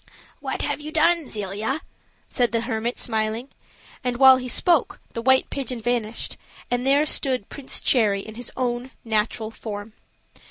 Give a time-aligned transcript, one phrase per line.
[0.39, 1.81] "What have you done, Zelia?"
[2.27, 3.49] said the hermit, smiling;
[4.03, 6.37] and while he spoke the white pigeon vanished,
[6.71, 9.93] and there stood Prince Cherry in his own natural form.